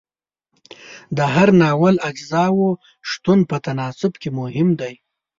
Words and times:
د 1.17 1.19
هر 1.33 1.49
ناول 1.61 1.95
اجزاو 2.09 2.67
شتون 3.09 3.39
په 3.49 3.57
تناسب 3.65 4.11
کې 4.21 4.29
مهم 4.39 4.67
دی. 4.81 4.93